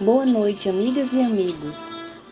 [0.00, 1.78] Boa noite, amigas e amigos.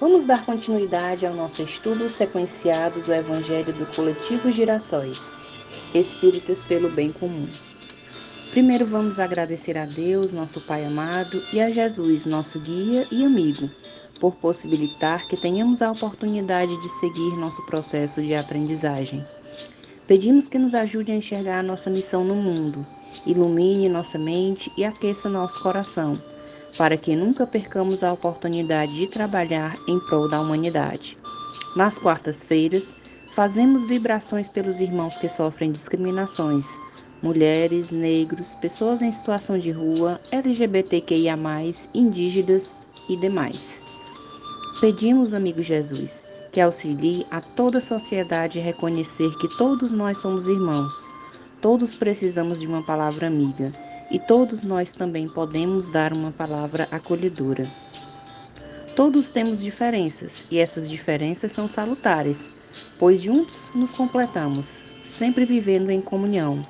[0.01, 5.31] Vamos dar continuidade ao nosso estudo sequenciado do Evangelho do Coletivo Girassóis,
[5.95, 7.47] Espíritas pelo Bem Comum.
[8.51, 13.71] Primeiro vamos agradecer a Deus, nosso Pai amado, e a Jesus, nosso guia e amigo,
[14.19, 19.25] por possibilitar que tenhamos a oportunidade de seguir nosso processo de aprendizagem.
[20.09, 22.85] Pedimos que nos ajude a enxergar a nossa missão no mundo,
[23.25, 26.21] ilumine nossa mente e aqueça nosso coração
[26.77, 31.17] para que nunca percamos a oportunidade de trabalhar em prol da humanidade.
[31.77, 32.95] Nas quartas-feiras,
[33.35, 36.67] fazemos vibrações pelos irmãos que sofrem discriminações,
[37.23, 41.37] mulheres, negros, pessoas em situação de rua, LGBTQIA,
[41.95, 42.75] indígenas
[43.09, 43.83] e demais.
[44.81, 50.49] Pedimos, amigo Jesus, que auxilie a toda a sociedade a reconhecer que todos nós somos
[50.49, 51.09] irmãos,
[51.61, 53.73] todos precisamos de uma palavra amiga
[54.13, 57.67] e todos nós também podemos dar uma palavra acolhedora.
[58.95, 62.51] Todos temos diferenças e essas diferenças são salutares,
[62.99, 66.63] pois juntos nos completamos, sempre vivendo em comunhão,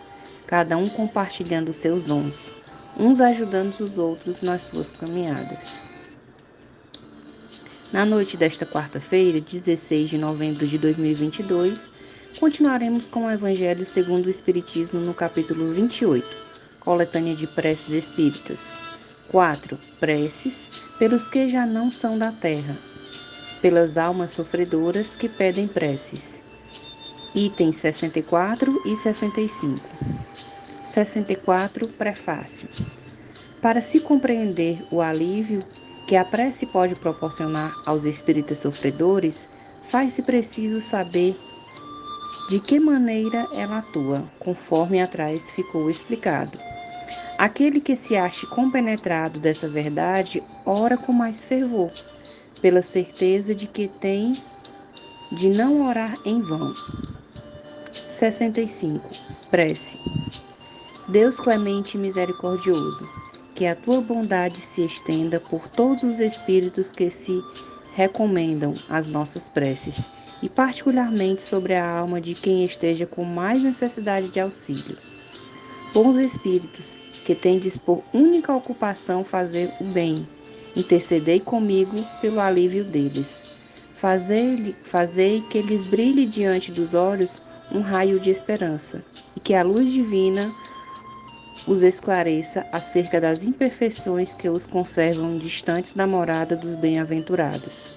[0.47, 2.53] cada um compartilhando seus dons,
[2.97, 5.83] uns ajudando os outros nas suas caminhadas.
[7.93, 11.91] Na noite desta quarta-feira, 16 de novembro de 2022,
[12.39, 16.52] continuaremos com o Evangelho segundo o Espiritismo no capítulo 28
[16.85, 18.79] coletânea de preces espíritas.
[19.31, 19.79] 4.
[19.99, 22.77] Preces pelos que já não são da terra,
[23.63, 26.41] pelas almas sofredoras que pedem preces.
[27.35, 29.81] Itens 64 e 65.
[30.83, 31.89] 64.
[31.89, 32.69] Prefácio.
[33.63, 35.65] Para se compreender o alívio
[36.07, 39.49] que a prece pode proporcionar aos espíritas sofredores,
[39.85, 41.39] faz-se preciso saber
[42.51, 46.72] de que maneira ela atua, conforme atrás ficou explicado.
[47.43, 51.91] Aquele que se ache compenetrado dessa verdade, ora com mais fervor,
[52.61, 54.41] pela certeza de que tem
[55.33, 56.73] de não orar em vão.
[58.07, 59.11] 65.
[59.51, 59.99] Prece.
[61.09, 63.05] Deus clemente e misericordioso,
[63.57, 67.43] que a tua bondade se estenda por todos os espíritos que se
[67.97, 70.09] recomendam às nossas preces,
[70.41, 74.97] e particularmente sobre a alma de quem esteja com mais necessidade de auxílio.
[75.93, 80.27] Bons espíritos, que tendes por única ocupação fazer o bem,
[80.75, 83.43] intercedei comigo pelo alívio deles.
[83.93, 89.05] Fazei, fazei que lhes brilhe diante dos olhos um raio de esperança,
[89.37, 90.51] e que a luz divina
[91.67, 97.95] os esclareça acerca das imperfeições que os conservam distantes da morada dos bem-aventurados.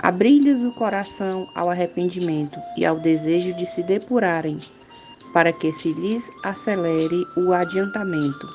[0.00, 4.58] Abri-lhes o coração ao arrependimento e ao desejo de se depurarem
[5.32, 8.48] para que se lhes acelere o adiantamento.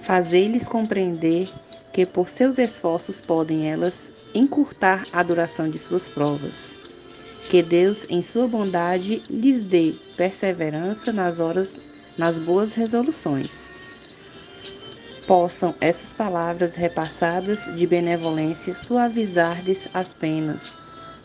[0.00, 1.48] Fazei-lhes compreender
[1.92, 6.76] que por seus esforços podem elas encurtar a duração de suas provas.
[7.48, 11.78] Que Deus, em sua bondade, lhes dê perseverança nas horas,
[12.16, 13.68] nas boas resoluções.
[15.26, 20.76] Possam essas palavras repassadas de benevolência suavizar-lhes as penas,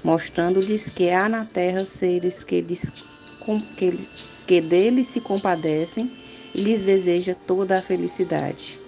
[0.04, 2.92] mostrando-lhes que há na terra seres que, lhes,
[3.78, 4.10] que,
[4.48, 6.12] que deles se compadecem
[6.54, 8.80] e lhes deseja toda a felicidade.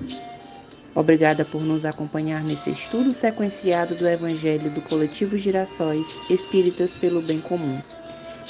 [0.97, 7.39] Obrigada por nos acompanhar nesse estudo sequenciado do Evangelho do Coletivo Girassóis Espíritas pelo Bem
[7.39, 7.79] Comum.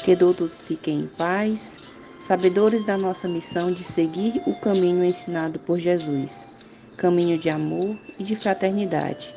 [0.05, 1.77] Que todos fiquem em paz,
[2.19, 6.47] sabedores da nossa missão de seguir o caminho ensinado por Jesus,
[6.95, 9.33] caminho de amor e de fraternidade.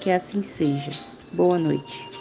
[0.00, 0.90] Que assim seja.
[1.32, 2.18] Boa noite.